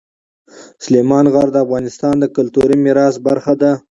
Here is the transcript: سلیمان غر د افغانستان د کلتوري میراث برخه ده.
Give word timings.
سلیمان 0.83 1.25
غر 1.33 1.47
د 1.53 1.57
افغانستان 1.65 2.13
د 2.19 2.25
کلتوري 2.35 2.77
میراث 2.83 3.15
برخه 3.27 3.53
ده. 3.61 3.71